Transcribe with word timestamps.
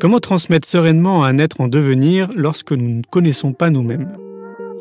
Comment 0.00 0.18
transmettre 0.18 0.66
sereinement 0.66 1.24
un 1.24 1.36
être 1.36 1.60
en 1.60 1.68
devenir 1.68 2.30
lorsque 2.34 2.72
nous 2.72 2.88
ne 2.88 3.02
connaissons 3.02 3.52
pas 3.52 3.68
nous-mêmes? 3.68 4.16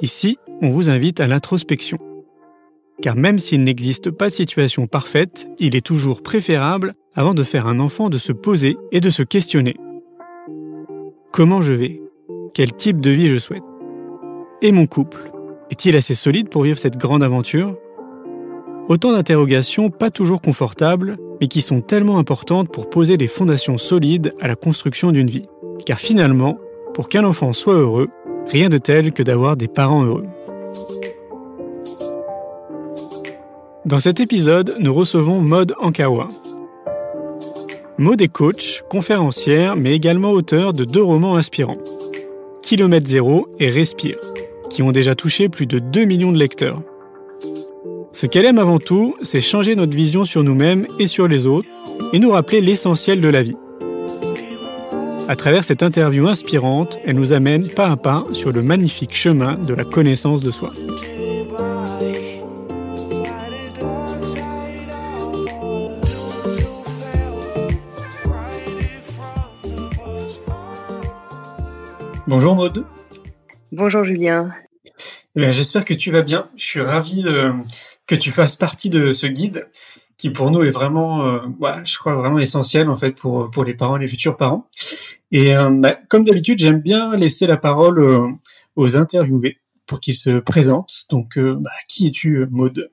Ici, 0.02 0.38
on 0.62 0.70
vous 0.70 0.90
invite 0.90 1.20
à 1.20 1.28
l'introspection. 1.28 1.98
Car 3.02 3.18
même 3.18 3.38
s'il 3.38 3.66
n'existe 3.66 4.12
pas 4.12 4.30
de 4.30 4.34
situation 4.34 4.88
parfaite, 4.88 5.50
il 5.60 5.76
est 5.76 5.86
toujours 5.86 6.24
préférable, 6.24 6.94
avant 7.16 7.34
de 7.34 7.44
faire 7.44 7.68
un 7.68 7.82
enfant, 7.82 8.10
de 8.10 8.18
se 8.18 8.32
poser 8.32 8.78
et 8.94 9.02
de 9.02 9.10
se 9.10 9.22
questionner. 9.22 9.76
Comment 11.34 11.60
je 11.60 11.74
vais? 11.74 12.02
Quel 12.54 12.72
type 12.72 13.02
de 13.02 13.12
vie 13.12 13.28
je 13.28 13.40
souhaite? 13.40 13.64
Et 14.62 14.72
mon 14.72 14.88
couple? 14.88 15.34
Est-il 15.70 15.98
assez 15.98 16.16
solide 16.16 16.48
pour 16.48 16.64
vivre 16.64 16.80
cette 16.80 16.98
grande 16.98 17.24
aventure? 17.24 17.78
Autant 18.88 19.12
d'interrogations 19.12 19.90
pas 19.90 20.12
toujours 20.12 20.42
confortables, 20.42 21.18
mais 21.40 21.48
qui 21.48 21.62
sont 21.62 21.82
tellement 21.82 22.18
importantes 22.18 22.70
pour 22.70 22.90
poser 22.90 23.18
des 23.18 23.28
fondations 23.28 23.78
solides 23.78 24.34
à 24.40 24.48
la 24.48 24.56
construction 24.56 25.12
d'une 25.12 25.30
vie. 25.30 25.48
Car 25.86 26.00
finalement, 26.00 26.58
pour 26.94 27.10
qu'un 27.10 27.24
enfant 27.24 27.54
soit 27.54 27.76
heureux, 27.76 28.10
rien 28.48 28.70
de 28.70 28.78
tel 28.78 29.14
que 29.14 29.24
d'avoir 29.24 29.56
des 29.56 29.68
parents 29.68 30.04
heureux. 30.04 30.26
Dans 33.86 34.00
cet 34.00 34.20
épisode, 34.20 34.76
nous 34.80 34.94
recevons 34.94 35.42
Maud 35.42 35.74
Ankawa. 35.80 36.28
Maud 37.98 38.22
est 38.22 38.28
coach, 38.28 38.84
conférencière, 38.90 39.76
mais 39.76 39.94
également 39.94 40.32
auteur 40.32 40.74
de 40.74 40.86
deux 40.86 41.02
romans 41.02 41.36
inspirants, 41.36 41.78
Kilomètre 42.62 43.08
Zéro 43.08 43.48
et 43.60 43.70
Respire, 43.70 44.18
qui 44.70 44.84
ont 44.84 44.92
déjà 44.92 45.16
touché 45.16 45.50
plus 45.50 45.66
de 45.66 45.80
2 45.80 46.06
millions 46.06 46.32
de 46.32 46.38
lecteurs. 46.38 46.82
Ce 48.20 48.26
qu'elle 48.26 48.44
aime 48.44 48.58
avant 48.60 48.80
tout, 48.80 49.16
c'est 49.22 49.40
changer 49.40 49.78
notre 49.78 49.96
vision 49.96 50.26
sur 50.26 50.44
nous-mêmes 50.44 50.86
et 51.00 51.08
sur 51.08 51.30
les 51.30 51.46
autres, 51.46 51.70
et 52.12 52.20
nous 52.20 52.32
rappeler 52.32 52.60
l'essentiel 52.60 53.22
de 53.22 53.30
la 53.30 53.42
vie. 53.42 53.56
À 55.30 55.38
travers 55.38 55.64
cette 55.64 55.84
interview 55.84 56.28
inspirante, 56.28 57.00
elle 57.06 57.16
nous 57.16 57.32
amène 57.32 57.70
pas 57.70 57.88
à 57.88 57.96
pas 57.96 58.26
sur 58.34 58.52
le 58.52 58.62
magnifique 58.62 59.16
chemin 59.16 59.56
de 59.56 59.74
la 59.74 59.86
connaissance 59.86 60.42
de 60.42 60.52
soi. 60.52 60.74
Bonjour 72.28 72.56
Maude. 72.56 72.86
Bonjour 73.72 74.04
Julien. 74.04 74.52
Eh 75.38 75.54
j'espère 75.54 75.86
que 75.86 75.94
tu 75.94 76.12
vas 76.12 76.22
bien. 76.22 76.50
Je 76.58 76.66
suis 76.66 76.82
ravi 76.82 77.24
que 78.10 78.16
tu 78.16 78.32
fasses 78.32 78.56
partie 78.56 78.90
de 78.90 79.14
ce 79.14 79.28
guide 79.28 79.68
qui 80.18 80.32
pour 80.32 80.50
nous 80.50 80.64
est 80.64 80.72
vraiment, 80.72 81.28
euh, 81.28 81.40
je 81.86 81.98
crois 82.00 82.16
vraiment 82.16 82.40
essentiel 82.40 82.90
en 82.90 82.96
fait 82.96 83.12
pour 83.12 83.52
pour 83.52 83.64
les 83.64 83.76
parents 83.76 83.98
et 83.98 84.00
les 84.00 84.08
futurs 84.08 84.36
parents. 84.36 84.68
Et 85.32 85.56
euh, 85.56 85.70
bah, 85.70 85.96
comme 86.10 86.24
d'habitude, 86.24 86.58
j'aime 86.58 86.82
bien 86.82 87.16
laisser 87.16 87.46
la 87.46 87.56
parole 87.56 88.00
euh, 88.00 88.28
aux 88.76 88.98
interviewés 88.98 89.60
pour 89.86 90.00
qu'ils 90.00 90.16
se 90.16 90.40
présentent. 90.40 91.06
Donc, 91.12 91.38
bah, 91.38 91.70
qui 91.88 92.08
es-tu, 92.08 92.48
Maude? 92.50 92.92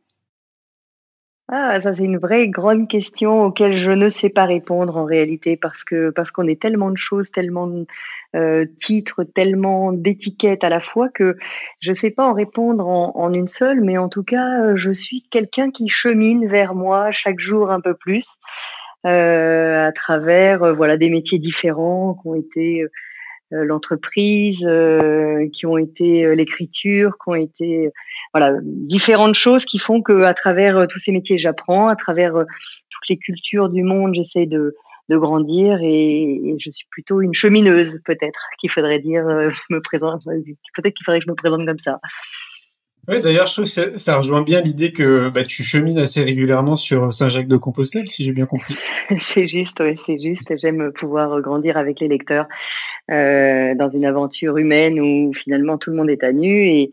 Ah, 1.49 1.81
ça 1.81 1.95
c'est 1.95 2.03
une 2.03 2.19
vraie 2.19 2.49
grande 2.49 2.89
question 2.89 3.45
auquel 3.45 3.79
je 3.79 3.93
ne 3.93 4.09
sais 4.09 4.31
pas 4.31 4.47
répondre 4.47 4.97
en 4.97 5.05
réalité 5.05 5.57
parce 5.57 5.85
que 5.85 6.11
parce 6.11 6.33
qu'on 6.33 6.49
est 6.49 6.61
tellement 6.61 6.91
de 6.91 6.97
choses, 6.97 7.31
tellement 7.31 7.69
de 7.69 7.87
euh, 8.35 8.67
titres, 8.81 9.23
tellement 9.23 9.93
d'étiquettes 9.93 10.65
à 10.65 10.69
la 10.69 10.81
fois 10.81 11.09
que 11.09 11.37
je 11.81 11.91
ne 11.91 11.95
sais 11.95 12.11
pas 12.11 12.27
en 12.27 12.33
répondre 12.33 12.89
en, 12.89 13.33
une 13.33 13.47
seule, 13.47 13.81
mais 13.81 13.97
en 13.97 14.09
tout 14.09 14.25
cas 14.25 14.75
je 14.75 14.91
suis 14.91 15.23
quelqu'un 15.31 15.71
qui 15.71 15.89
chemine 15.89 16.49
vers 16.49 16.75
moi 16.75 17.13
chaque 17.13 17.39
jour 17.39 17.71
un 17.71 17.81
peu 17.81 17.95
plus 17.95 18.27
euh, 19.07 19.87
à 19.87 19.93
travers 19.93 20.65
euh, 20.65 20.73
voilà 20.73 20.97
des 20.97 21.11
métiers 21.11 21.39
différents 21.39 22.15
qui 22.15 22.29
ont 22.29 22.35
été 22.35 22.83
euh, 22.83 22.91
l'entreprise, 23.51 24.67
euh, 24.67 25.49
qui 25.53 25.67
ont 25.67 25.79
été 25.79 26.25
euh, 26.25 26.35
l'écriture, 26.35 27.13
qui 27.23 27.29
ont 27.29 27.35
été 27.35 27.91
voilà 28.35 28.53
différentes 28.63 29.35
choses 29.35 29.65
qui 29.65 29.79
font 29.79 30.03
que 30.03 30.23
à 30.23 30.35
travers 30.35 30.87
tous 30.89 30.99
ces 30.99 31.13
métiers 31.13 31.39
j'apprends, 31.39 31.89
à 31.89 31.97
travers 31.97 32.33
toutes 32.33 33.09
les 33.09 33.17
cultures 33.17 33.69
du 33.69 33.83
monde 33.83 34.15
j'essaie 34.15 34.47
de 34.47 34.75
de 35.09 35.17
grandir 35.17 35.79
et, 35.83 36.57
je 36.59 36.71
suis 36.71 36.87
plutôt 36.91 37.21
une 37.21 37.35
chemineuse 37.35 38.01
peut-être 38.05 38.41
qu'il 38.59 38.71
faudrait 38.71 38.99
dire 38.99 39.25
me 39.71 39.81
présente 39.81 40.25
peut-être 40.25 40.95
qu'il 40.95 41.05
faudrait 41.05 41.21
que 41.21 41.27
je 41.27 41.31
me 41.31 41.37
présente 41.37 41.65
comme 41.65 41.79
ça. 41.79 42.01
Oui, 43.09 43.21
d'ailleurs, 43.21 43.47
je 43.47 43.53
trouve 43.53 43.65
que 43.67 43.99
ça 43.99 44.17
rejoint 44.17 44.43
bien 44.43 44.61
l'idée 44.61 44.93
que 44.93 45.31
bah, 45.31 45.45
tu 45.45 45.63
chemines 45.63 45.99
assez 45.99 46.25
régulièrement 46.25 46.75
sur 46.75 47.15
Saint-Jacques-de-Compostelle, 47.15 48.11
si 48.11 48.25
j'ai 48.25 48.33
bien 48.33 48.47
compris. 48.47 48.75
c'est 49.21 49.47
juste, 49.47 49.79
oui, 49.81 49.97
c'est 50.05 50.19
juste. 50.19 50.57
J'aime 50.57 50.91
pouvoir 50.93 51.41
grandir 51.41 51.77
avec 51.77 52.01
les 52.01 52.09
lecteurs 52.09 52.47
euh, 53.13 53.77
dans 53.77 53.89
une 53.91 54.05
aventure 54.05 54.57
humaine 54.57 54.99
où 54.99 55.33
finalement 55.33 55.79
tout 55.79 55.91
le 55.91 55.97
monde 55.97 56.11
est 56.11 56.25
à 56.25 56.33
nu 56.33 56.51
et, 56.51 56.91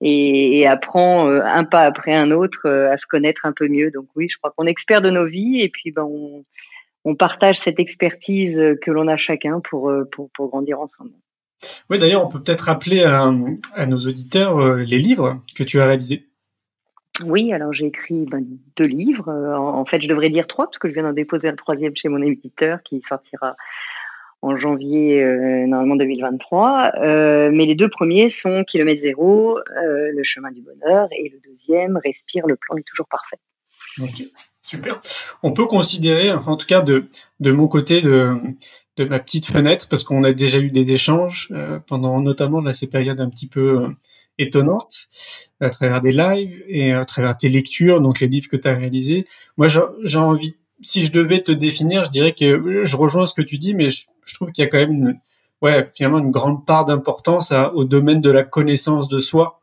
et, 0.00 0.64
apprend 0.68 1.28
euh, 1.28 1.40
un 1.42 1.64
pas 1.64 1.82
après 1.82 2.14
un 2.14 2.30
autre 2.30 2.66
euh, 2.66 2.92
à 2.92 2.96
se 2.96 3.06
connaître 3.06 3.44
un 3.44 3.52
peu 3.52 3.66
mieux. 3.66 3.90
Donc 3.90 4.06
oui, 4.14 4.28
je 4.28 4.38
crois 4.38 4.52
qu'on 4.56 4.66
est 4.66 4.70
expert 4.70 5.02
de 5.02 5.10
nos 5.10 5.26
vies 5.26 5.60
et 5.60 5.68
puis 5.68 5.90
ben, 5.90 6.04
on, 6.04 6.44
on 7.04 7.16
partage 7.16 7.58
cette 7.58 7.80
expertise 7.80 8.62
que 8.80 8.92
l'on 8.92 9.08
a 9.08 9.16
chacun 9.16 9.58
pour, 9.58 9.92
pour, 10.12 10.30
pour 10.30 10.50
grandir 10.50 10.78
ensemble. 10.78 11.10
Oui, 11.90 11.98
d'ailleurs, 11.98 12.24
on 12.24 12.28
peut 12.28 12.40
peut-être 12.40 12.62
rappeler 12.62 13.02
à, 13.02 13.30
nos 13.86 13.98
auditeurs 13.98 14.58
euh, 14.58 14.76
les 14.76 14.98
livres 14.98 15.42
que 15.54 15.64
tu 15.64 15.80
as 15.80 15.86
réalisés. 15.86 16.26
Oui, 17.24 17.52
alors 17.52 17.72
j'ai 17.72 17.86
écrit 17.86 18.26
ben, 18.26 18.44
deux 18.76 18.84
livres. 18.84 19.28
Euh, 19.28 19.56
en, 19.56 19.84
fait, 19.84 20.00
je 20.00 20.08
devrais 20.08 20.28
dire 20.28 20.46
trois, 20.46 20.66
parce 20.66 20.78
que 20.78 20.88
je 20.88 20.94
viens 20.94 21.02
d'en 21.02 21.12
déposer 21.12 21.48
un 21.48 21.56
troisième 21.56 21.96
chez 21.96 22.08
mon 22.08 22.22
éditeur 22.22 22.82
qui 22.84 23.00
sortira 23.02 23.56
en 24.40 24.56
janvier, 24.56 25.20
euh, 25.20 25.66
normalement 25.66 25.96
2023. 25.96 26.92
mais 27.50 27.66
les 27.66 27.74
deux 27.74 27.88
premiers 27.88 28.28
sont 28.28 28.62
Kilomètre 28.62 29.00
Zéro, 29.00 29.58
Le 29.74 30.22
chemin 30.22 30.52
du 30.52 30.62
bonheur, 30.62 31.08
et 31.10 31.28
le 31.28 31.40
deuxième, 31.40 31.98
Respire, 32.04 32.46
le 32.46 32.54
plan 32.54 32.76
est 32.76 32.86
toujours 32.86 33.08
parfait. 33.08 33.38
Ok, 34.00 34.22
super. 34.62 35.00
On 35.42 35.52
peut 35.52 35.66
considérer, 35.66 36.30
enfin, 36.30 36.52
en 36.52 36.56
tout 36.56 36.68
cas 36.68 36.82
de, 36.82 37.06
de 37.40 37.50
mon 37.50 37.66
côté, 37.66 38.00
de, 38.00 38.36
de 38.98 39.08
ma 39.08 39.18
petite 39.18 39.46
fenêtre 39.46 39.88
parce 39.88 40.02
qu'on 40.02 40.24
a 40.24 40.32
déjà 40.32 40.58
eu 40.58 40.70
des 40.70 40.90
échanges 40.92 41.48
euh, 41.52 41.78
pendant 41.86 42.20
notamment 42.20 42.60
là, 42.60 42.74
ces 42.74 42.86
périodes 42.86 43.20
un 43.20 43.28
petit 43.28 43.46
peu 43.46 43.82
euh, 43.82 43.88
étonnantes 44.38 45.08
à 45.60 45.70
travers 45.70 46.00
des 46.00 46.12
lives 46.12 46.62
et 46.68 46.92
à 46.92 47.04
travers 47.04 47.36
tes 47.36 47.48
lectures, 47.48 48.00
donc 48.00 48.20
les 48.20 48.28
livres 48.28 48.48
que 48.48 48.56
tu 48.56 48.68
as 48.68 48.74
réalisés. 48.74 49.26
Moi, 49.56 49.68
j'ai 49.68 50.18
envie, 50.18 50.56
si 50.80 51.04
je 51.04 51.12
devais 51.12 51.42
te 51.42 51.52
définir, 51.52 52.04
je 52.04 52.10
dirais 52.10 52.32
que 52.32 52.84
je 52.84 52.96
rejoins 52.96 53.26
ce 53.26 53.34
que 53.34 53.42
tu 53.42 53.58
dis, 53.58 53.74
mais 53.74 53.90
je, 53.90 54.06
trouve 54.34 54.52
qu'il 54.52 54.62
y 54.62 54.66
a 54.66 54.70
quand 54.70 54.78
même 54.78 55.18
ouais, 55.62 55.88
finalement 55.94 56.18
une 56.18 56.30
grande 56.30 56.64
part 56.66 56.84
d'importance 56.84 57.52
au 57.74 57.84
domaine 57.84 58.20
de 58.20 58.30
la 58.30 58.44
connaissance 58.44 59.08
de 59.08 59.20
soi 59.20 59.60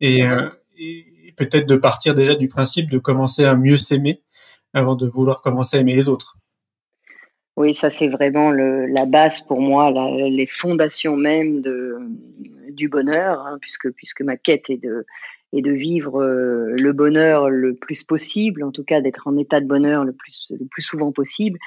et, 0.00 0.26
euh, 0.26 0.48
et 0.78 1.06
peut-être 1.36 1.66
de 1.66 1.76
partir 1.76 2.14
déjà 2.14 2.34
du 2.34 2.48
principe 2.48 2.90
de 2.90 2.98
commencer 2.98 3.44
à 3.44 3.54
mieux 3.56 3.76
s'aimer 3.76 4.20
avant 4.74 4.94
de 4.94 5.06
vouloir 5.06 5.40
commencer 5.40 5.76
à 5.76 5.80
aimer 5.80 5.96
les 5.96 6.08
autres. 6.08 6.36
Oui, 7.60 7.74
ça 7.74 7.90
c'est 7.90 8.08
vraiment 8.08 8.52
la 8.52 9.04
base 9.04 9.42
pour 9.42 9.60
moi, 9.60 9.92
les 10.16 10.46
fondations 10.46 11.14
même 11.14 11.60
du 12.70 12.88
bonheur, 12.88 13.40
hein, 13.40 13.58
puisque, 13.60 13.90
puisque 13.90 14.22
ma 14.22 14.38
quête 14.38 14.70
est 14.70 14.82
de, 14.82 15.04
est 15.52 15.60
de 15.60 15.70
vivre 15.70 16.22
euh, 16.22 16.70
le 16.70 16.92
bonheur 16.94 17.50
le 17.50 17.74
plus 17.74 18.02
possible, 18.02 18.64
en 18.64 18.70
tout 18.72 18.82
cas 18.82 19.02
d'être 19.02 19.28
en 19.28 19.36
état 19.36 19.60
de 19.60 19.66
bonheur 19.66 20.06
le 20.06 20.14
plus, 20.14 20.50
le 20.58 20.64
plus 20.70 20.80
souvent 20.80 21.12
possible. 21.12 21.58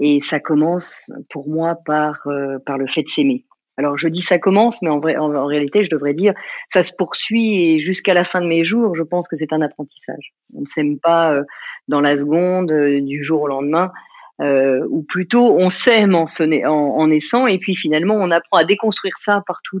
Et 0.00 0.18
ça 0.18 0.40
commence 0.40 1.12
pour 1.30 1.48
moi 1.48 1.76
par, 1.76 2.26
euh, 2.26 2.58
par 2.58 2.76
le 2.76 2.88
fait 2.88 3.04
de 3.04 3.08
s'aimer. 3.08 3.44
Alors 3.76 3.96
je 3.96 4.08
dis 4.08 4.22
ça 4.22 4.40
commence, 4.40 4.82
mais 4.82 4.90
en, 4.90 4.98
vrai, 4.98 5.16
en, 5.16 5.46
réalité 5.46 5.84
je 5.84 5.90
devrais 5.90 6.14
dire 6.14 6.34
ça 6.70 6.82
se 6.82 6.92
poursuit 6.92 7.62
et 7.62 7.78
jusqu'à 7.78 8.14
la 8.14 8.24
fin 8.24 8.40
de 8.40 8.48
mes 8.48 8.64
jours, 8.64 8.96
je 8.96 9.04
pense 9.04 9.28
que 9.28 9.36
c'est 9.36 9.52
un 9.52 9.62
apprentissage. 9.62 10.34
On 10.56 10.62
ne 10.62 10.66
s'aime 10.66 10.98
pas 10.98 11.34
euh, 11.34 11.44
dans 11.86 12.00
la 12.00 12.18
seconde, 12.18 12.72
du 12.72 13.22
jour 13.22 13.42
au 13.42 13.46
lendemain 13.46 13.92
euh, 14.42 14.86
ou 14.90 15.02
plutôt 15.02 15.56
on 15.58 15.70
s'aime 15.70 16.14
en, 16.14 16.26
en, 16.66 17.06
naissant 17.06 17.46
et 17.46 17.58
puis 17.58 17.74
finalement 17.74 18.16
on 18.16 18.30
apprend 18.30 18.58
à 18.58 18.64
déconstruire 18.64 19.16
ça 19.16 19.42
par 19.46 19.60
tout, 19.64 19.80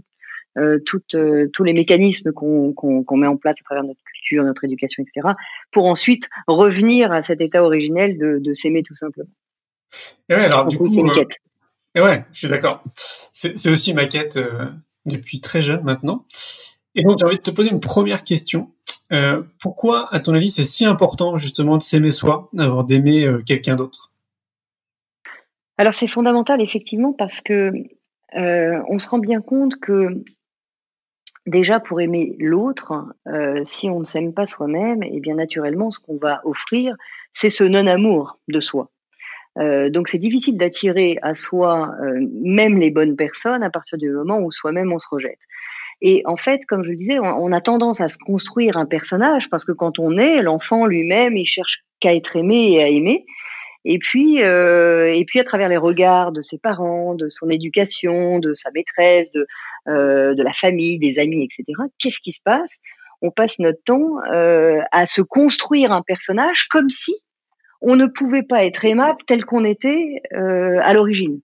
euh, 0.56 0.78
euh, 1.14 1.50
tous 1.52 1.64
les 1.64 1.74
mécanismes 1.74 2.32
qu'on 2.32 3.04
met 3.16 3.26
en 3.26 3.36
place 3.36 3.56
à 3.60 3.64
travers 3.64 3.84
notre 3.84 4.02
culture, 4.02 4.44
notre 4.44 4.64
éducation, 4.64 5.02
etc., 5.02 5.34
pour 5.72 5.84
ensuite 5.84 6.30
revenir 6.46 7.12
à 7.12 7.20
cet 7.20 7.42
état 7.42 7.62
originel 7.62 8.16
de, 8.16 8.38
de 8.40 8.54
s'aimer 8.54 8.82
tout 8.82 8.94
simplement. 8.94 9.28
Et 10.30 10.34
ouais, 10.34 10.44
alors 10.44 10.66
du 10.66 10.78
coup, 10.78 10.88
c'est 10.88 11.00
une 11.00 11.10
quête. 11.10 11.36
Et 11.94 12.00
ouais, 12.00 12.24
je 12.32 12.38
suis 12.38 12.48
d'accord. 12.48 12.82
C'est 13.32 13.68
aussi 13.68 13.92
ma 13.92 14.06
quête 14.06 14.38
depuis 15.04 15.42
très 15.42 15.60
jeune 15.60 15.82
maintenant. 15.82 16.26
Et 16.94 17.02
donc 17.02 17.18
j'ai 17.18 17.26
envie 17.26 17.36
de 17.36 17.42
te 17.42 17.50
poser 17.50 17.70
une 17.70 17.80
première 17.80 18.24
question. 18.24 18.72
Euh, 19.12 19.42
pourquoi, 19.60 20.12
à 20.12 20.20
ton 20.20 20.34
avis, 20.34 20.50
c'est 20.50 20.62
si 20.62 20.86
important 20.86 21.36
justement 21.36 21.76
de 21.76 21.82
s'aimer 21.82 22.10
soi 22.10 22.50
avant 22.56 22.82
d'aimer 22.82 23.28
quelqu'un 23.44 23.76
d'autre? 23.76 24.10
Alors 25.78 25.94
c'est 25.94 26.06
fondamental 26.06 26.60
effectivement 26.60 27.12
parce 27.12 27.40
que 27.40 27.72
euh, 28.36 28.82
on 28.88 28.98
se 28.98 29.08
rend 29.08 29.18
bien 29.18 29.40
compte 29.40 29.78
que 29.80 30.22
déjà 31.46 31.78
pour 31.80 32.00
aimer 32.00 32.34
l'autre, 32.38 33.04
euh, 33.28 33.60
si 33.64 33.88
on 33.88 34.00
ne 34.00 34.04
s'aime 34.04 34.34
pas 34.34 34.46
soi-même, 34.46 35.02
et 35.02 35.12
eh 35.14 35.20
bien 35.20 35.36
naturellement 35.36 35.90
ce 35.90 36.00
qu'on 36.00 36.16
va 36.16 36.40
offrir, 36.44 36.96
c'est 37.32 37.50
ce 37.50 37.64
non-amour 37.64 38.38
de 38.48 38.60
soi. 38.60 38.90
donc 39.56 40.08
c'est 40.08 40.18
difficile 40.18 40.56
d'attirer 40.58 41.18
à 41.22 41.32
soi 41.34 41.92
même 42.30 42.78
les 42.78 42.90
bonnes 42.90 43.16
personnes 43.16 43.62
à 43.62 43.70
partir 43.70 43.96
du 43.96 44.10
moment 44.10 44.38
où 44.40 44.50
soi-même 44.52 44.92
on 44.92 44.98
se 44.98 45.08
rejette. 45.08 45.40
Et 46.02 46.22
en 46.26 46.36
fait, 46.36 46.66
comme 46.66 46.84
je 46.84 46.90
le 46.90 46.96
disais, 46.96 47.18
on, 47.18 47.52
a 47.52 47.60
tendance 47.60 48.00
à 48.00 48.08
se 48.08 48.18
construire 48.18 48.76
un 48.76 48.86
personnage 48.86 49.48
parce 49.48 49.64
que 49.64 49.72
quand 49.72 49.98
on 49.98 50.18
est, 50.18 50.42
l'enfant 50.42 50.86
lui-même, 50.86 51.36
il 51.36 51.46
cherche 51.46 51.84
qu'à 52.00 52.14
être 52.14 52.36
aimé 52.36 52.72
et 52.72 52.82
à 52.82 52.88
aimer. 52.88 53.24
Et 53.88 54.00
puis, 54.00 54.42
euh, 54.42 55.14
et 55.14 55.24
puis 55.24 55.38
à 55.38 55.44
travers 55.44 55.68
les 55.68 55.76
regards 55.76 56.32
de 56.32 56.40
ses 56.40 56.58
parents, 56.58 57.14
de 57.14 57.28
son 57.28 57.48
éducation, 57.48 58.40
de 58.40 58.52
sa 58.52 58.72
maîtresse, 58.72 59.30
de, 59.30 59.46
euh, 59.86 60.34
la 60.36 60.52
famille, 60.52 60.98
des 60.98 61.20
amis, 61.20 61.44
etc. 61.44 61.64
Qu'est-ce 62.00 62.18
qui 62.20 62.32
se 62.32 62.40
passe? 62.44 62.78
On 63.22 63.30
passe 63.30 63.60
notre 63.60 63.80
temps 63.84 64.18
euh, 64.28 64.80
à 64.90 65.06
se 65.06 65.22
construire 65.22 65.92
un 65.92 66.02
personnage 66.02 66.66
comme 66.66 66.90
si 66.90 67.14
on 67.80 67.94
ne 67.94 68.06
pouvait 68.06 68.42
pas 68.42 68.64
être 68.64 68.84
aimable 68.84 69.18
tel 69.24 69.44
qu'on 69.44 69.64
était 69.64 70.20
à 70.32 70.92
l'origine. 70.92 71.40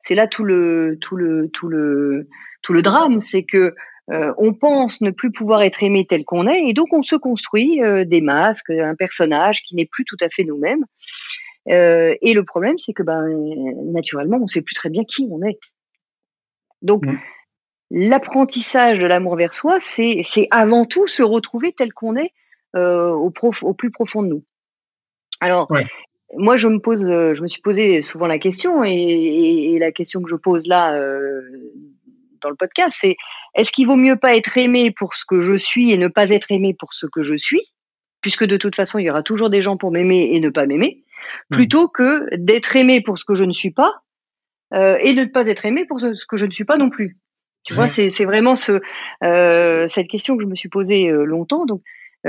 C'est 0.00 0.14
là 0.14 0.26
tout 0.26 0.44
le 0.44 0.96
tout 1.02 1.16
le 1.16 1.50
tout 1.52 1.68
le 1.68 2.26
tout 2.62 2.72
le 2.72 2.80
drame, 2.80 3.20
c'est 3.20 3.42
que 3.42 3.74
on 4.08 4.54
pense 4.54 5.02
ne 5.02 5.10
plus 5.10 5.32
pouvoir 5.32 5.62
être 5.62 5.82
aimé 5.82 6.06
tel 6.08 6.24
qu'on 6.24 6.46
est, 6.46 6.68
et 6.68 6.72
donc 6.72 6.92
on 6.92 7.02
se 7.02 7.16
construit 7.16 7.80
des 8.06 8.20
masques, 8.20 8.70
un 8.70 8.94
personnage 8.94 9.62
qui 9.62 9.74
n'est 9.74 9.88
plus 9.90 10.04
tout 10.04 10.16
à 10.22 10.28
fait 10.30 10.44
nous-mêmes. 10.44 10.84
Euh, 11.68 12.14
et 12.22 12.34
le 12.34 12.44
problème, 12.44 12.78
c'est 12.78 12.92
que 12.92 13.02
ben, 13.02 13.26
naturellement, 13.92 14.36
on 14.38 14.42
ne 14.42 14.46
sait 14.46 14.62
plus 14.62 14.74
très 14.74 14.90
bien 14.90 15.04
qui 15.04 15.28
on 15.30 15.42
est. 15.42 15.58
Donc, 16.82 17.06
mmh. 17.06 17.18
l'apprentissage 17.90 18.98
de 18.98 19.06
l'amour 19.06 19.36
vers 19.36 19.54
soi, 19.54 19.78
c'est 19.80 20.22
avant 20.50 20.84
tout 20.84 21.06
se 21.06 21.22
retrouver 21.22 21.72
tel 21.72 21.92
qu'on 21.92 22.16
est 22.16 22.32
au, 22.74 23.32
au, 23.62 23.74
plus 23.74 23.90
profond 23.90 24.22
de 24.22 24.28
nous. 24.28 24.44
Alors, 25.40 25.68
moi, 26.34 26.56
je 26.56 26.68
me 26.68 26.78
pose, 26.78 27.02
je 27.02 27.40
me 27.40 27.48
suis 27.48 27.62
posé 27.62 28.02
souvent 28.02 28.26
la 28.26 28.38
question, 28.38 28.84
et, 28.84 28.92
et 28.92 29.78
la 29.78 29.92
question 29.92 30.22
que 30.22 30.28
je 30.28 30.36
pose 30.36 30.66
là 30.66 30.92
dans 32.42 32.50
le 32.50 32.56
podcast, 32.56 32.96
c'est 33.00 33.16
est-ce 33.54 33.72
qu'il 33.72 33.86
vaut 33.86 33.96
mieux 33.96 34.16
pas 34.16 34.36
être 34.36 34.58
aimé 34.58 34.90
pour 34.90 35.14
ce 35.14 35.24
que 35.26 35.40
je 35.42 35.54
suis 35.54 35.92
et 35.92 35.98
ne 35.98 36.08
pas 36.08 36.30
être 36.30 36.50
aimé 36.50 36.74
pour 36.78 36.92
ce 36.92 37.06
que 37.06 37.22
je 37.22 37.34
suis, 37.34 37.62
puisque 38.20 38.44
de 38.44 38.56
toute 38.56 38.76
façon, 38.76 38.98
il 38.98 39.06
y 39.06 39.10
aura 39.10 39.22
toujours 39.22 39.50
des 39.50 39.62
gens 39.62 39.76
pour 39.76 39.90
m'aimer 39.90 40.30
et 40.32 40.40
ne 40.40 40.50
pas 40.50 40.66
m'aimer. 40.66 41.02
Plutôt 41.50 41.88
que 41.88 42.34
d'être 42.36 42.76
aimé 42.76 43.00
pour 43.00 43.18
ce 43.18 43.24
que 43.24 43.34
je 43.34 43.44
ne 43.44 43.52
suis 43.52 43.70
pas 43.70 43.92
euh, 44.74 44.98
et 45.00 45.14
de 45.14 45.20
ne 45.20 45.26
pas 45.26 45.46
être 45.48 45.64
aimé 45.64 45.84
pour 45.84 46.00
ce, 46.00 46.26
que 46.26 46.36
je 46.36 46.46
ne 46.46 46.50
suis 46.50 46.64
pas 46.64 46.76
non 46.76 46.90
plus. 46.90 47.16
Tu 47.64 47.74
vois, 47.74 47.88
c'est 47.88 48.24
vraiment 48.24 48.54
ce, 48.54 48.80
euh, 49.24 49.88
cette 49.88 50.06
question 50.06 50.36
que 50.36 50.42
je 50.44 50.48
me 50.48 50.54
suis 50.54 50.68
posée 50.68 51.08
euh, 51.08 51.24
longtemps. 51.24 51.66
Donc, 51.66 51.82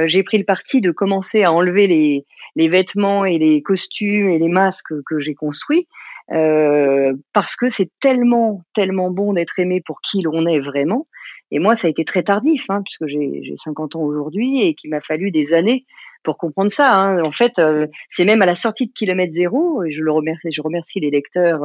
j'ai 0.06 0.22
pris 0.22 0.38
le 0.38 0.44
parti 0.44 0.80
de 0.80 0.92
commencer 0.92 1.44
à 1.44 1.51
enlever 1.51 1.88
les, 1.88 2.25
les 2.56 2.69
vêtements 2.69 3.25
et 3.25 3.39
les 3.39 3.63
costumes 3.63 4.30
et 4.30 4.38
les 4.38 4.48
masques 4.48 4.94
que 5.07 5.19
j'ai 5.19 5.34
construits 5.34 5.88
parce 6.28 7.56
que 7.56 7.68
c'est 7.68 7.89
tellement, 8.00 8.62
tellement 8.75 9.10
bon 9.10 9.34
d'être 9.34 9.57
aimé 9.57 9.81
pour 9.84 10.01
qui 10.01 10.22
l'on 10.22 10.45
est 10.45 10.60
vraiment. 10.60 11.07
Et 11.50 11.57
moi, 11.57 11.75
ça 11.75 11.88
a 11.88 11.89
été 11.89 12.06
très 12.06 12.22
tardif, 12.22 12.69
hein, 12.69 12.84
puisque 12.84 13.07
j'ai 13.07 13.56
50 13.63 13.95
ans 13.95 14.01
aujourd'hui 14.01 14.62
et 14.62 14.75
qu'il 14.75 14.89
m'a 14.92 15.01
fallu 15.01 15.31
des 15.31 15.54
années 15.54 15.86
pour 16.23 16.37
comprendre 16.37 16.71
ça. 16.71 16.93
Hein. 16.93 17.23
En 17.23 17.31
fait, 17.31 17.59
euh, 17.59 17.87
c'est 18.09 18.25
même 18.25 18.41
à 18.41 18.45
la 18.45 18.55
sortie 18.55 18.87
de 18.87 18.91
Kilomètre 18.93 19.33
Zéro, 19.33 19.83
et 19.83 19.91
je 19.91 20.03
le 20.03 20.11
remercie, 20.11 20.51
je 20.51 20.61
remercie 20.61 20.99
les 20.99 21.11
lecteurs 21.11 21.63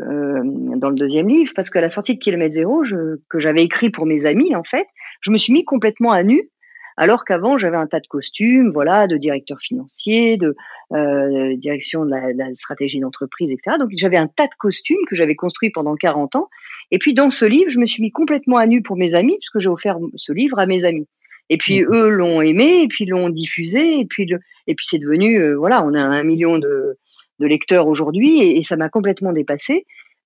euh, 0.00 0.40
dans 0.76 0.88
le 0.88 0.96
deuxième 0.96 1.28
livre, 1.28 1.52
parce 1.54 1.70
qu'à 1.70 1.80
la 1.80 1.90
sortie 1.90 2.14
de 2.14 2.18
Kilomètre 2.18 2.54
Zéro, 2.54 2.82
que 3.28 3.38
j'avais 3.38 3.62
écrit 3.62 3.90
pour 3.90 4.06
mes 4.06 4.26
amis, 4.26 4.54
en 4.56 4.64
fait, 4.64 4.86
je 5.20 5.30
me 5.30 5.38
suis 5.38 5.52
mis 5.52 5.64
complètement 5.64 6.12
à 6.12 6.22
nu 6.22 6.50
alors 6.96 7.24
qu'avant 7.24 7.58
j'avais 7.58 7.76
un 7.76 7.86
tas 7.86 8.00
de 8.00 8.06
costumes, 8.06 8.70
voilà, 8.70 9.06
de 9.06 9.16
directeur 9.16 9.58
financier, 9.60 10.36
de 10.36 10.54
euh, 10.92 11.56
direction 11.56 12.04
de 12.04 12.10
la, 12.10 12.54
stratégie 12.54 13.00
d'entreprise, 13.00 13.50
etc. 13.50 13.76
Donc 13.78 13.90
j'avais 13.92 14.16
un 14.16 14.28
tas 14.28 14.46
de 14.46 14.54
costumes 14.58 15.04
que 15.08 15.16
j'avais 15.16 15.34
construits 15.34 15.70
pendant 15.70 15.96
40 15.96 16.36
ans. 16.36 16.48
Et 16.90 16.98
puis 16.98 17.14
dans 17.14 17.30
ce 17.30 17.44
livre, 17.44 17.70
je 17.70 17.78
me 17.78 17.86
suis 17.86 18.02
mis 18.02 18.12
complètement 18.12 18.58
à 18.58 18.66
nu 18.66 18.82
pour 18.82 18.96
mes 18.96 19.14
amis, 19.14 19.36
puisque 19.38 19.58
j'ai 19.58 19.68
offert 19.68 19.98
ce 20.16 20.32
livre 20.32 20.58
à 20.58 20.66
mes 20.66 20.84
amis. 20.84 21.08
Et 21.52 21.58
puis 21.58 21.82
eux 21.82 22.08
l'ont 22.08 22.40
aimé, 22.40 22.82
et 22.84 22.88
puis 22.88 23.04
l'ont 23.04 23.28
diffusé, 23.28 24.00
et 24.00 24.06
puis 24.06 24.26
et 24.66 24.74
puis 24.74 24.86
c'est 24.88 24.98
devenu, 24.98 25.38
euh, 25.38 25.54
voilà, 25.54 25.84
on 25.84 25.92
a 25.92 26.00
un 26.00 26.22
million 26.22 26.56
de, 26.58 26.96
lecteurs 27.38 27.88
aujourd'hui, 27.88 28.40
et, 28.40 28.58
et 28.58 28.62
ça 28.62 28.76
m'a 28.76 28.88
complètement 28.88 29.32
dépassé 29.32 29.84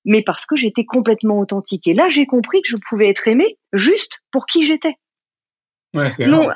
mais 0.08 0.23
parce 0.23 0.46
que 0.46 0.55
j'étais 0.55 0.84
complètement 0.84 1.40
authentique. 1.40 1.88
Et 1.88 1.93
là, 1.93 2.08
j'ai 2.08 2.26
compris 2.26 2.62
que 2.62 2.69
je 2.69 2.76
pouvais 2.76 3.08
être 3.08 3.26
aimée 3.26 3.58
juste 3.73 4.20
pour 4.31 4.46
qui 4.46 4.62
j'étais. 4.62 4.94
Non, 6.28 6.49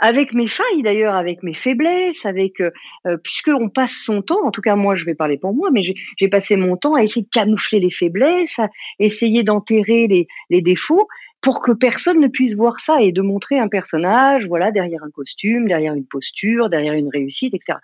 avec 0.00 0.34
mes 0.34 0.48
failles 0.48 0.82
d'ailleurs, 0.82 1.14
avec 1.14 1.42
mes 1.42 1.54
faiblesses, 1.54 2.26
avec 2.26 2.60
euh, 2.60 2.70
euh, 3.06 3.16
puisque 3.16 3.48
on 3.48 3.68
passe 3.68 3.92
son 4.04 4.20
temps, 4.22 4.44
en 4.44 4.50
tout 4.50 4.60
cas 4.60 4.76
moi 4.76 4.94
je 4.94 5.04
vais 5.04 5.14
parler 5.14 5.38
pour 5.38 5.54
moi, 5.54 5.70
mais 5.72 5.82
j'ai 5.82 6.28
passé 6.28 6.56
mon 6.56 6.76
temps 6.76 6.94
à 6.94 7.02
essayer 7.02 7.22
de 7.22 7.30
camoufler 7.30 7.80
les 7.80 7.90
faiblesses, 7.90 8.58
à 8.58 8.68
essayer 8.98 9.42
d'enterrer 9.42 10.06
les, 10.06 10.26
les 10.50 10.60
défauts 10.60 11.08
pour 11.44 11.60
que 11.60 11.72
personne 11.72 12.20
ne 12.20 12.28
puisse 12.28 12.54
voir 12.54 12.80
ça 12.80 13.02
et 13.02 13.12
de 13.12 13.20
montrer 13.20 13.58
un 13.58 13.68
personnage, 13.68 14.48
voilà, 14.48 14.72
derrière 14.72 15.04
un 15.04 15.10
costume, 15.10 15.68
derrière 15.68 15.92
une 15.92 16.06
posture, 16.06 16.70
derrière 16.70 16.94
une 16.94 17.10
réussite, 17.10 17.52
etc. 17.52 17.78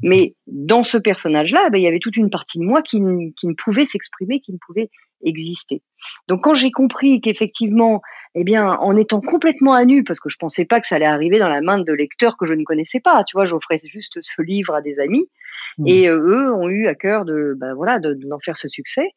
Mais 0.00 0.34
dans 0.46 0.82
ce 0.82 0.96
personnage-là, 0.96 1.68
ben, 1.68 1.76
il 1.76 1.84
y 1.84 1.86
avait 1.86 1.98
toute 1.98 2.16
une 2.16 2.30
partie 2.30 2.58
de 2.58 2.64
moi 2.64 2.80
qui, 2.80 3.02
qui 3.38 3.46
ne 3.48 3.52
pouvait 3.52 3.84
s'exprimer, 3.84 4.40
qui 4.40 4.54
ne 4.54 4.58
pouvait 4.58 4.88
exister. 5.22 5.82
Donc 6.28 6.42
quand 6.44 6.54
j'ai 6.54 6.70
compris 6.70 7.20
qu'effectivement, 7.20 8.02
eh 8.34 8.44
bien, 8.44 8.72
en 8.72 8.96
étant 8.96 9.20
complètement 9.20 9.74
à 9.74 9.84
nu, 9.84 10.04
parce 10.04 10.20
que 10.20 10.28
je 10.28 10.36
pensais 10.36 10.64
pas 10.64 10.80
que 10.80 10.86
ça 10.86 10.96
allait 10.96 11.04
arriver 11.04 11.38
dans 11.38 11.48
la 11.48 11.60
main 11.60 11.78
de 11.78 11.92
lecteurs 11.92 12.36
que 12.36 12.46
je 12.46 12.54
ne 12.54 12.64
connaissais 12.64 13.00
pas, 13.00 13.24
tu 13.24 13.36
vois, 13.36 13.44
j'offrais 13.44 13.78
juste 13.84 14.18
ce 14.20 14.42
livre 14.42 14.74
à 14.74 14.80
des 14.80 14.98
amis, 14.98 15.28
mmh. 15.78 15.88
et 15.88 16.08
euh, 16.08 16.18
eux 16.18 16.54
ont 16.54 16.68
eu 16.68 16.86
à 16.86 16.94
cœur 16.94 17.24
de, 17.24 17.54
bah, 17.56 17.74
voilà, 17.74 17.98
d'en 17.98 18.38
faire 18.38 18.56
ce 18.56 18.68
succès. 18.68 19.08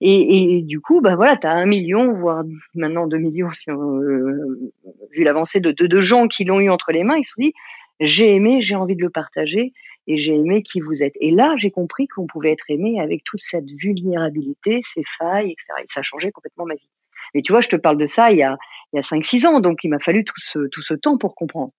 Et, 0.00 0.56
et 0.58 0.62
du 0.62 0.80
coup, 0.80 1.00
bah 1.00 1.14
voilà, 1.16 1.38
as 1.42 1.50
un 1.50 1.66
million, 1.66 2.12
voire 2.12 2.42
maintenant 2.74 3.06
deux 3.06 3.18
millions, 3.18 3.52
si 3.52 3.70
on, 3.70 4.00
euh, 4.00 4.72
vu 5.12 5.22
l'avancée 5.22 5.60
de, 5.60 5.70
de, 5.70 5.86
de 5.86 6.00
gens 6.00 6.28
qui 6.28 6.44
l'ont 6.44 6.60
eu 6.60 6.68
entre 6.68 6.92
les 6.92 7.04
mains, 7.04 7.16
ils 7.16 7.24
se 7.24 7.32
sont 7.32 7.42
dit, 7.42 7.54
j'ai 8.00 8.34
aimé, 8.34 8.60
j'ai 8.60 8.74
envie 8.74 8.96
de 8.96 9.02
le 9.02 9.10
partager 9.10 9.72
et 10.06 10.16
j'ai 10.16 10.34
aimé 10.34 10.62
qui 10.62 10.80
vous 10.80 11.02
êtes. 11.02 11.14
Et 11.20 11.30
là, 11.30 11.54
j'ai 11.56 11.70
compris 11.70 12.08
qu'on 12.08 12.26
pouvait 12.26 12.52
être 12.52 12.64
aimé 12.68 13.00
avec 13.00 13.24
toute 13.24 13.40
cette 13.40 13.70
vulnérabilité, 13.70 14.80
ces 14.82 15.02
failles, 15.18 15.52
etc. 15.52 15.66
Et 15.82 15.86
ça 15.88 16.00
a 16.00 16.02
changé 16.02 16.30
complètement 16.30 16.66
ma 16.66 16.74
vie. 16.74 16.88
Mais 17.34 17.42
tu 17.42 17.52
vois, 17.52 17.60
je 17.60 17.68
te 17.68 17.76
parle 17.76 17.98
de 17.98 18.06
ça 18.06 18.30
il 18.30 18.38
y 18.38 18.42
a, 18.42 18.56
il 18.92 18.96
y 18.96 18.98
a 18.98 19.02
5-6 19.02 19.46
ans, 19.46 19.60
donc 19.60 19.82
il 19.84 19.88
m'a 19.88 19.98
fallu 19.98 20.24
tout 20.24 20.38
ce, 20.38 20.68
tout 20.68 20.82
ce 20.82 20.94
temps 20.94 21.18
pour 21.18 21.34
comprendre. 21.34 21.72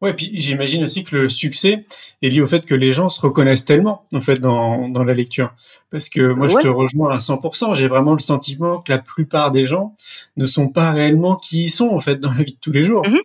Ouais, 0.00 0.14
puis 0.14 0.30
j'imagine 0.34 0.84
aussi 0.84 1.04
que 1.04 1.16
le 1.16 1.28
succès 1.28 1.84
est 2.22 2.28
lié 2.28 2.40
au 2.40 2.46
fait 2.46 2.64
que 2.66 2.74
les 2.74 2.92
gens 2.92 3.08
se 3.08 3.20
reconnaissent 3.20 3.64
tellement, 3.64 4.06
en 4.12 4.20
fait, 4.20 4.38
dans, 4.38 4.88
dans 4.88 5.02
la 5.02 5.14
lecture. 5.14 5.54
Parce 5.90 6.08
que 6.08 6.32
moi, 6.32 6.46
je 6.46 6.56
te 6.56 6.68
rejoins 6.68 7.10
à 7.10 7.18
100%. 7.18 7.74
J'ai 7.74 7.88
vraiment 7.88 8.12
le 8.12 8.18
sentiment 8.18 8.80
que 8.80 8.92
la 8.92 8.98
plupart 8.98 9.50
des 9.50 9.66
gens 9.66 9.94
ne 10.36 10.46
sont 10.46 10.68
pas 10.68 10.92
réellement 10.92 11.36
qui 11.36 11.64
ils 11.64 11.70
sont, 11.70 11.88
en 11.88 12.00
fait, 12.00 12.20
dans 12.20 12.32
la 12.32 12.44
vie 12.44 12.52
de 12.52 12.60
tous 12.60 12.72
les 12.72 12.82
jours. 12.82 13.06
Mhm. 13.08 13.20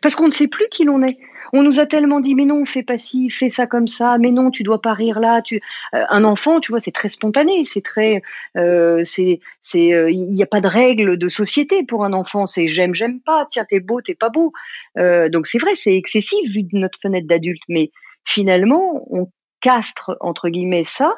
Parce 0.00 0.14
qu'on 0.14 0.26
ne 0.26 0.32
sait 0.32 0.48
plus 0.48 0.66
qui 0.70 0.84
l'on 0.84 1.02
est. 1.02 1.18
On 1.52 1.62
nous 1.62 1.80
a 1.80 1.86
tellement 1.86 2.20
dit 2.20 2.34
mais 2.34 2.44
non, 2.44 2.64
fais 2.64 2.82
pas 2.82 2.98
ci, 2.98 3.30
fais 3.30 3.48
ça 3.48 3.66
comme 3.66 3.88
ça, 3.88 4.18
mais 4.18 4.30
non, 4.30 4.50
tu 4.50 4.62
dois 4.62 4.80
pas 4.80 4.94
rire 4.94 5.20
là. 5.20 5.42
Tu, 5.42 5.60
euh, 5.94 6.04
un 6.08 6.24
enfant, 6.24 6.60
tu 6.60 6.72
vois, 6.72 6.80
c'est 6.80 6.92
très 6.92 7.08
spontané, 7.08 7.64
c'est 7.64 7.82
très, 7.82 8.22
euh, 8.56 9.02
c'est, 9.04 9.40
euh, 9.76 10.10
il 10.10 10.32
n'y 10.32 10.42
a 10.42 10.46
pas 10.46 10.60
de 10.60 10.68
règles 10.68 11.16
de 11.16 11.28
société 11.28 11.84
pour 11.84 12.04
un 12.04 12.12
enfant. 12.12 12.46
C'est 12.46 12.68
j'aime, 12.68 12.94
j'aime 12.94 13.20
pas. 13.20 13.46
Tiens, 13.48 13.64
t'es 13.68 13.80
beau, 13.80 14.00
t'es 14.00 14.14
pas 14.14 14.30
beau. 14.30 14.52
donc 14.96 15.46
c'est 15.46 15.58
vrai, 15.58 15.74
c'est 15.74 15.96
excessif 15.96 16.50
vu 16.50 16.62
de 16.62 16.78
notre 16.78 16.98
fenêtre 17.00 17.26
d'adulte, 17.26 17.62
mais 17.68 17.90
finalement, 18.24 19.06
on 19.10 19.28
castre 19.60 20.16
entre 20.20 20.50
guillemets 20.50 20.84
ça 20.84 21.14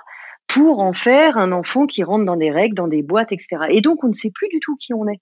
pour 0.46 0.78
en 0.78 0.92
faire 0.92 1.36
un 1.36 1.50
enfant 1.52 1.86
qui 1.86 2.04
rentre 2.04 2.24
dans 2.24 2.36
des 2.36 2.50
règles, 2.50 2.76
dans 2.76 2.88
des 2.88 3.02
boîtes, 3.02 3.32
etc. 3.32 3.66
Et 3.70 3.80
donc 3.80 4.04
on 4.04 4.08
ne 4.08 4.12
sait 4.12 4.30
plus 4.30 4.48
du 4.48 4.60
tout 4.60 4.76
qui 4.76 4.94
on 4.94 5.08
est. 5.08 5.20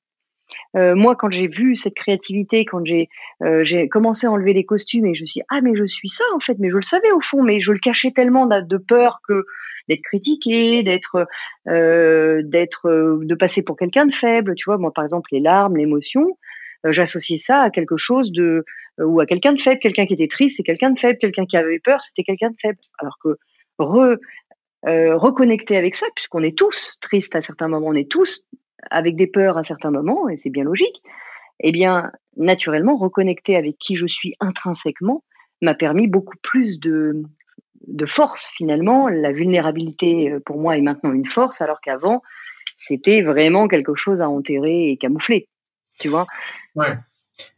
Euh, 0.77 0.95
moi, 0.95 1.15
quand 1.17 1.31
j'ai 1.31 1.47
vu 1.47 1.77
cette 1.77 1.95
créativité, 1.95 2.65
quand 2.65 2.85
j'ai 2.85 3.09
euh, 3.43 3.65
j'ai 3.65 3.89
commencé 3.89 4.27
à 4.27 4.31
enlever 4.31 4.53
les 4.53 4.65
costumes 4.65 5.07
et 5.07 5.15
je 5.15 5.23
me 5.23 5.27
suis 5.27 5.41
dit, 5.41 5.47
ah 5.51 5.61
mais 5.63 5.75
je 5.75 5.85
suis 5.85 6.09
ça 6.09 6.25
en 6.35 6.41
fait, 6.41 6.57
mais 6.59 6.71
je 6.71 6.77
le 6.77 6.83
savais 6.83 7.13
au 7.13 7.21
fond, 7.21 7.43
mais 7.43 7.61
je 7.61 7.73
le 7.73 7.79
cachais 7.79 8.11
tellement 8.11 8.47
de 8.47 8.77
peur 8.77 9.21
que 9.27 9.45
d'être 9.89 10.03
critiqué, 10.03 10.83
d'être 10.83 11.27
euh, 11.69 12.43
de 12.43 13.35
passer 13.35 13.63
pour 13.63 13.77
quelqu'un 13.77 14.07
de 14.07 14.15
faible, 14.15 14.55
tu 14.55 14.65
vois. 14.67 14.79
Moi, 14.79 14.93
par 14.93 15.05
exemple, 15.05 15.29
les 15.33 15.41
larmes, 15.41 15.77
l'émotion, 15.77 16.39
j'associais 16.85 17.39
ça 17.39 17.63
à 17.63 17.71
quelque 17.71 17.97
chose 17.97 18.33
de 18.33 18.65
ou 18.99 19.21
à 19.21 19.27
quelqu'un 19.27 19.53
de 19.53 19.61
faible, 19.61 19.81
quelqu'un 19.81 20.07
qui 20.07 20.15
était 20.15 20.29
triste, 20.29 20.57
c'est 20.57 20.63
quelqu'un 20.63 20.91
de 20.91 20.99
faible, 20.99 21.19
quelqu'un 21.19 21.47
qui 21.47 21.57
avait 21.57 21.81
peur, 21.81 22.03
c'était 22.03 22.23
quelqu'un 22.23 22.51
de 22.51 22.57
faible. 22.61 22.79
Alors 22.99 23.19
que 23.23 23.37
re, 23.79 24.17
reconnecter 24.85 25.77
avec 25.77 25.97
ça, 25.97 26.07
puisqu'on 26.15 26.43
est 26.43 26.57
tous 26.57 26.99
tristes 27.01 27.35
à 27.37 27.41
certains 27.41 27.69
moments, 27.69 27.89
on 27.89 27.95
est 27.95 28.11
tous 28.11 28.47
avec 28.91 29.17
des 29.17 29.27
peurs 29.27 29.59
à 29.59 29.63
certains 29.63 29.91
moments, 29.91 30.29
et 30.29 30.37
c'est 30.37 30.51
bien 30.51 30.65
logique, 30.65 31.03
eh 31.61 31.73
bien, 31.73 32.11
naturellement, 32.37 32.97
reconnecter 32.97 33.57
avec 33.57 33.79
qui 33.79 33.97
je 33.97 34.07
suis 34.07 34.35
intrinsèquement 34.41 35.23
m'a 35.63 35.75
permis 35.75 36.09
beaucoup 36.09 36.37
plus 36.43 36.81
de, 36.81 37.23
de 37.87 38.07
force 38.07 38.53
finalement. 38.57 39.09
La 39.09 39.33
vulnérabilité, 39.33 40.31
euh, 40.31 40.41
pour 40.41 40.59
moi, 40.59 40.77
est 40.77 40.83
maintenant 40.83 41.13
une 41.13 41.27
force, 41.27 41.61
alors 41.61 41.81
qu'avant, 41.81 42.23
c'était 42.77 43.23
vraiment 43.23 43.69
quelque 43.69 43.95
chose 43.95 44.21
à 44.21 44.29
enterrer 44.29 44.91
et 44.91 44.97
camoufler. 44.97 45.49
Tu 45.99 46.09
vois 46.09 46.27
Ouais. 46.75 46.99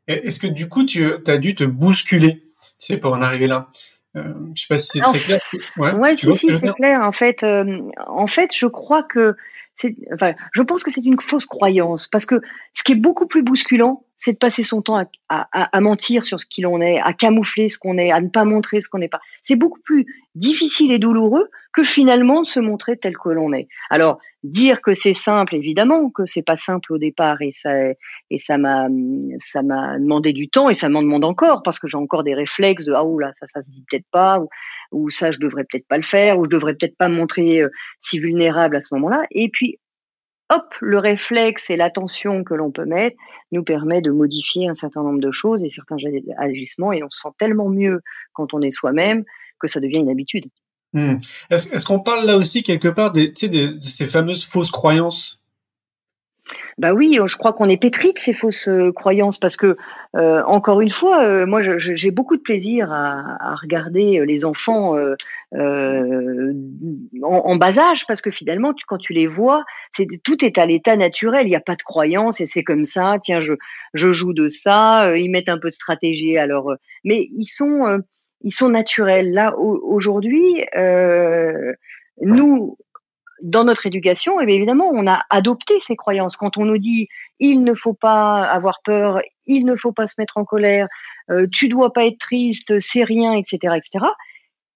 Est-ce 0.06 0.38
que 0.38 0.46
du 0.46 0.68
coup, 0.68 0.84
tu 0.84 1.06
as 1.26 1.38
dû 1.38 1.54
te 1.54 1.64
bousculer, 1.64 2.44
sais, 2.78 2.96
pour 2.98 3.12
en 3.12 3.22
arriver 3.22 3.46
là? 3.46 3.68
Euh, 4.16 4.32
je 4.54 4.62
sais 4.62 4.66
pas 4.68 4.78
si 4.78 4.86
c'est 4.86 5.00
très 5.00 5.20
clair. 5.20 5.40
Ouais, 5.76 5.92
ouais 5.94 6.16
si, 6.16 6.32
si, 6.34 6.54
c'est 6.54 6.72
clair. 6.74 7.00
En 7.02 7.12
fait, 7.12 7.42
euh, 7.42 7.82
en 8.06 8.26
fait, 8.26 8.54
je 8.54 8.66
crois 8.66 9.02
que 9.02 9.36
enfin, 10.12 10.34
je 10.52 10.62
pense 10.62 10.82
que 10.82 10.90
c'est 10.90 11.04
une 11.04 11.20
fausse 11.20 11.46
croyance 11.46 12.08
parce 12.08 12.26
que 12.26 12.40
ce 12.74 12.82
qui 12.82 12.92
est 12.92 12.96
beaucoup 12.96 13.26
plus 13.26 13.42
bousculant, 13.42 14.04
c'est 14.16 14.32
de 14.32 14.38
passer 14.38 14.62
son 14.62 14.82
temps 14.82 14.96
à, 14.96 15.06
à, 15.28 15.76
à 15.76 15.80
mentir 15.80 16.24
sur 16.24 16.40
ce 16.40 16.46
qu'il 16.46 16.66
en 16.66 16.80
est, 16.80 16.98
à 17.00 17.12
camoufler 17.12 17.68
ce 17.68 17.78
qu'on 17.78 17.98
est, 17.98 18.10
à 18.10 18.20
ne 18.20 18.28
pas 18.28 18.44
montrer 18.44 18.80
ce 18.80 18.88
qu'on 18.88 18.98
n'est 18.98 19.08
pas. 19.08 19.20
C'est 19.42 19.56
beaucoup 19.56 19.80
plus 19.80 20.06
difficile 20.34 20.92
et 20.92 20.98
douloureux 20.98 21.50
que 21.72 21.84
finalement 21.84 22.40
de 22.40 22.46
se 22.46 22.60
montrer 22.60 22.96
tel 22.96 23.16
que 23.16 23.28
l'on 23.28 23.52
est. 23.52 23.68
Alors 23.90 24.18
dire 24.42 24.80
que 24.80 24.94
c'est 24.94 25.14
simple, 25.14 25.54
évidemment 25.54 26.08
que 26.10 26.24
c'est 26.24 26.42
pas 26.42 26.56
simple 26.56 26.92
au 26.92 26.98
départ 26.98 27.42
et 27.42 27.52
ça 27.52 27.72
et 28.30 28.38
ça 28.38 28.56
m'a 28.58 28.88
ça 29.38 29.62
m'a 29.62 29.98
demandé 29.98 30.32
du 30.32 30.48
temps 30.48 30.70
et 30.70 30.74
ça 30.74 30.88
m'en 30.88 31.02
demande 31.02 31.24
encore 31.24 31.62
parce 31.62 31.78
que 31.78 31.88
j'ai 31.88 31.98
encore 31.98 32.22
des 32.22 32.34
réflexes 32.34 32.84
de 32.84 32.92
ah 32.92 33.04
ou 33.04 33.18
là 33.18 33.32
ça 33.34 33.46
ça 33.46 33.62
se 33.62 33.70
dit 33.70 33.84
peut-être 33.90 34.06
pas 34.10 34.38
ou, 34.38 34.48
ou 34.92 35.10
ça 35.10 35.30
je 35.30 35.38
devrais 35.38 35.64
peut-être 35.64 35.86
pas 35.86 35.96
le 35.96 36.02
faire 36.02 36.38
ou 36.38 36.44
je 36.44 36.50
devrais 36.50 36.74
peut-être 36.74 36.96
pas 36.96 37.08
me 37.08 37.16
montrer 37.16 37.60
euh, 37.60 37.70
si 38.00 38.18
vulnérable 38.18 38.76
à 38.76 38.80
ce 38.80 38.94
moment-là 38.94 39.26
et 39.30 39.48
puis 39.48 39.78
hop, 40.50 40.74
le 40.80 40.98
réflexe 40.98 41.70
et 41.70 41.76
l'attention 41.76 42.44
que 42.44 42.54
l'on 42.54 42.70
peut 42.70 42.84
mettre 42.84 43.16
nous 43.52 43.64
permet 43.64 44.00
de 44.00 44.10
modifier 44.10 44.68
un 44.68 44.74
certain 44.74 45.02
nombre 45.02 45.20
de 45.20 45.30
choses 45.30 45.64
et 45.64 45.70
certains 45.70 45.96
agissements 46.38 46.92
et 46.92 47.02
on 47.02 47.10
se 47.10 47.20
sent 47.20 47.34
tellement 47.38 47.68
mieux 47.68 48.00
quand 48.32 48.54
on 48.54 48.60
est 48.60 48.70
soi-même 48.70 49.24
que 49.58 49.68
ça 49.68 49.80
devient 49.80 49.98
une 49.98 50.10
habitude. 50.10 50.46
Hmm. 50.92 51.16
Est-ce 51.50 51.84
qu'on 51.84 52.00
parle 52.00 52.26
là 52.26 52.36
aussi 52.36 52.62
quelque 52.62 52.88
part 52.88 53.12
de 53.12 53.30
ces 53.34 54.06
fameuses 54.06 54.44
fausses 54.44 54.70
croyances? 54.70 55.42
Bah 56.78 56.92
oui, 56.92 57.18
je 57.24 57.36
crois 57.38 57.54
qu'on 57.54 57.70
est 57.70 57.78
pétri 57.78 58.12
de 58.12 58.18
ces 58.18 58.34
fausses 58.34 58.68
euh, 58.68 58.92
croyances 58.92 59.38
parce 59.38 59.56
que, 59.56 59.78
euh, 60.14 60.42
encore 60.44 60.82
une 60.82 60.90
fois, 60.90 61.24
euh, 61.24 61.46
moi 61.46 61.62
j'ai 61.78 62.10
beaucoup 62.10 62.36
de 62.36 62.42
plaisir 62.42 62.92
à, 62.92 63.54
regarder 63.62 64.22
les 64.26 64.44
enfants 64.44 64.94
en, 67.22 67.56
bas 67.56 67.78
âge 67.78 68.06
parce 68.06 68.20
que 68.20 68.30
finalement, 68.30 68.74
quand 68.86 68.98
tu 68.98 69.14
les 69.14 69.26
vois, 69.26 69.64
tout 70.22 70.44
est 70.44 70.58
à 70.58 70.66
l'état 70.66 70.96
naturel. 70.96 71.46
Il 71.46 71.50
n'y 71.50 71.56
a 71.56 71.60
pas 71.60 71.76
de 71.76 71.82
croyance 71.82 72.42
et 72.42 72.46
c'est 72.46 72.62
comme 72.62 72.84
ça. 72.84 73.16
Tiens, 73.22 73.40
je, 73.40 73.54
je 73.94 74.12
joue 74.12 74.34
de 74.34 74.50
ça. 74.50 75.16
ils 75.16 75.30
mettent 75.30 75.48
un 75.48 75.58
peu 75.58 75.68
de 75.68 75.74
stratégie 75.74 76.36
alors, 76.36 76.74
mais 77.04 77.26
ils 77.32 77.46
sont 77.46 78.02
ils 78.42 78.52
sont 78.52 78.68
naturels. 78.68 79.32
Là 79.32 79.56
aujourd'hui, 79.56 80.62
nous 82.20 82.76
dans 83.42 83.64
notre 83.64 83.86
éducation, 83.86 84.40
et 84.40 84.44
eh 84.48 84.54
évidemment, 84.54 84.90
on 84.92 85.06
a 85.06 85.22
adopté 85.30 85.74
ces 85.80 85.96
croyances. 85.96 86.36
Quand 86.36 86.56
on 86.56 86.64
nous 86.64 86.78
dit 86.78 87.08
il 87.38 87.64
ne 87.64 87.74
faut 87.74 87.94
pas 87.94 88.42
avoir 88.42 88.80
peur, 88.82 89.20
il 89.46 89.64
ne 89.64 89.76
faut 89.76 89.92
pas 89.92 90.06
se 90.06 90.14
mettre 90.18 90.38
en 90.38 90.44
colère, 90.44 90.88
euh, 91.30 91.46
tu 91.52 91.68
dois 91.68 91.92
pas 91.92 92.06
être 92.06 92.18
triste, 92.18 92.78
c'est 92.78 93.04
rien, 93.04 93.34
etc., 93.34 93.76
etc. 93.76 94.06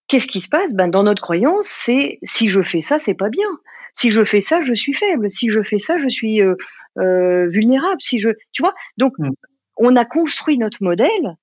Qu'est-ce 0.09 0.27
qui 0.27 0.41
se 0.41 0.49
passe? 0.49 0.73
Ben 0.75 0.89
dans 0.89 1.05
notre 1.05 1.23
croyance, 1.23 1.67
c'est 1.67 2.19
si 2.23 2.49
je 2.49 2.63
fais 2.63 2.83
ça, 2.83 2.99
c'est 2.99 3.15
pas 3.15 3.29
bien. 3.29 3.49
Si 3.95 4.11
je 4.11 4.25
fais 4.25 4.41
ça, 4.41 4.61
je 4.61 4.75
suis 4.75 4.95
faible. 4.95 5.31
Si 5.31 5.51
je 5.51 5.63
fais 5.63 5.79
ça, 5.79 5.99
je 5.99 6.09
suis 6.09 6.43
euh, 6.43 6.55
euh, 6.99 7.47
vulnérable. 7.49 8.01
Si 8.01 8.21
je, 8.21 8.31
tu 8.53 8.63
vois, 8.63 8.75
donc 8.97 9.13
mm. 9.19 9.31
on 9.77 9.97
a 9.97 10.05
construit 10.05 10.59
notre 10.59 10.83
modèle 10.83 11.37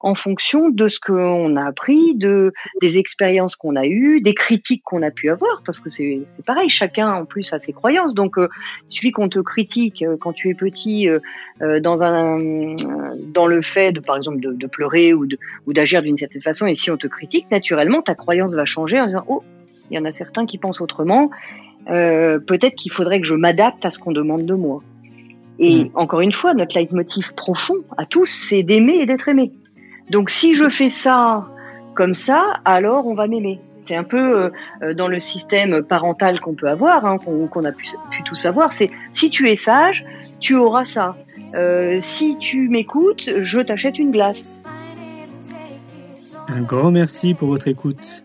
en 0.00 0.14
fonction 0.14 0.68
de 0.68 0.88
ce 0.88 1.00
qu'on 1.00 1.56
a 1.56 1.64
appris, 1.64 2.14
de 2.14 2.52
des 2.80 2.98
expériences 2.98 3.56
qu'on 3.56 3.76
a 3.76 3.86
eues, 3.86 4.20
des 4.20 4.34
critiques 4.34 4.82
qu'on 4.84 5.02
a 5.02 5.10
pu 5.10 5.30
avoir, 5.30 5.62
parce 5.64 5.80
que 5.80 5.88
c'est 5.88 6.22
pareil, 6.46 6.68
chacun 6.68 7.12
en 7.12 7.24
plus 7.24 7.52
a 7.52 7.58
ses 7.58 7.72
croyances. 7.72 8.14
Donc, 8.14 8.38
euh, 8.38 8.48
il 8.90 8.94
suffit 8.94 9.12
qu'on 9.12 9.28
te 9.28 9.38
critique 9.38 10.02
euh, 10.02 10.16
quand 10.18 10.32
tu 10.32 10.50
es 10.50 10.54
petit 10.54 11.08
euh, 11.08 11.80
dans 11.80 12.02
un 12.02 12.74
dans 13.32 13.46
le 13.46 13.62
fait 13.62 13.92
de, 13.92 14.00
par 14.00 14.16
exemple, 14.16 14.40
de, 14.40 14.52
de 14.52 14.66
pleurer 14.66 15.14
ou 15.14 15.26
de 15.26 15.38
ou 15.66 15.72
d'agir 15.72 16.02
d'une 16.02 16.16
certaine 16.16 16.42
façon, 16.42 16.66
et 16.66 16.74
si 16.74 16.90
on 16.90 16.96
te 16.96 17.06
critique, 17.06 17.50
naturellement, 17.50 18.02
ta 18.02 18.14
croyance 18.14 18.54
va 18.54 18.66
changer 18.66 19.00
en 19.00 19.06
disant 19.06 19.24
oh, 19.28 19.42
il 19.90 19.96
y 19.96 20.00
en 20.00 20.04
a 20.04 20.12
certains 20.12 20.46
qui 20.46 20.58
pensent 20.58 20.80
autrement. 20.80 21.30
Peut-être 21.86 22.76
qu'il 22.76 22.92
faudrait 22.92 23.20
que 23.20 23.26
je 23.26 23.34
m'adapte 23.34 23.84
à 23.84 23.90
ce 23.90 23.98
qu'on 23.98 24.12
demande 24.12 24.46
de 24.46 24.54
moi. 24.54 24.82
Et 25.58 25.84
mmh. 25.84 25.90
encore 25.94 26.20
une 26.20 26.32
fois, 26.32 26.54
notre 26.54 26.78
leitmotiv 26.78 27.34
profond 27.34 27.76
à 27.96 28.06
tous, 28.06 28.26
c'est 28.26 28.62
d'aimer 28.62 28.96
et 28.96 29.06
d'être 29.06 29.28
aimé. 29.28 29.52
Donc 30.10 30.30
si 30.30 30.54
je 30.54 30.68
fais 30.68 30.90
ça 30.90 31.46
comme 31.94 32.14
ça, 32.14 32.60
alors 32.64 33.06
on 33.06 33.14
va 33.14 33.26
m'aimer. 33.26 33.60
C'est 33.80 33.96
un 33.96 34.04
peu 34.04 34.50
euh, 34.82 34.94
dans 34.94 35.08
le 35.08 35.18
système 35.18 35.82
parental 35.82 36.40
qu'on 36.40 36.54
peut 36.54 36.68
avoir, 36.68 37.06
hein, 37.06 37.18
qu'on 37.18 37.64
a 37.64 37.72
pu, 37.72 37.86
pu, 38.10 38.22
tout 38.24 38.34
savoir. 38.34 38.72
C'est 38.72 38.90
si 39.12 39.30
tu 39.30 39.48
es 39.48 39.56
sage, 39.56 40.04
tu 40.40 40.56
auras 40.56 40.84
ça. 40.84 41.16
Euh, 41.54 41.98
si 42.00 42.36
tu 42.38 42.68
m'écoutes, 42.68 43.30
je 43.40 43.60
t'achète 43.60 43.98
une 43.98 44.10
glace. 44.10 44.58
Un 46.48 46.62
grand 46.62 46.90
merci 46.90 47.34
pour 47.34 47.48
votre 47.48 47.68
écoute. 47.68 48.24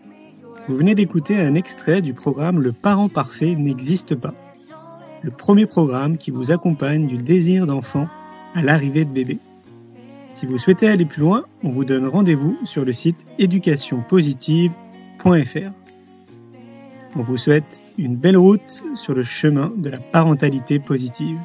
Vous 0.68 0.76
venez 0.76 0.94
d'écouter 0.94 1.40
un 1.40 1.54
extrait 1.54 2.00
du 2.00 2.12
programme 2.12 2.60
Le 2.60 2.72
parent 2.72 3.08
parfait 3.08 3.54
n'existe 3.54 4.14
pas. 4.14 4.34
Le 5.22 5.30
premier 5.30 5.66
programme 5.66 6.16
qui 6.16 6.30
vous 6.30 6.50
accompagne 6.50 7.06
du 7.06 7.16
désir 7.16 7.66
d'enfant 7.66 8.08
à 8.54 8.62
l'arrivée 8.62 9.04
de 9.04 9.10
bébé. 9.10 9.38
Si 10.40 10.46
vous 10.46 10.56
souhaitez 10.56 10.88
aller 10.88 11.04
plus 11.04 11.20
loin, 11.20 11.44
on 11.62 11.68
vous 11.68 11.84
donne 11.84 12.06
rendez-vous 12.06 12.56
sur 12.64 12.86
le 12.86 12.94
site 12.94 13.18
éducationpositive.fr. 13.38 15.70
On 17.14 17.20
vous 17.20 17.36
souhaite 17.36 17.78
une 17.98 18.16
belle 18.16 18.38
route 18.38 18.82
sur 18.94 19.12
le 19.12 19.22
chemin 19.22 19.70
de 19.76 19.90
la 19.90 19.98
parentalité 19.98 20.78
positive. 20.78 21.36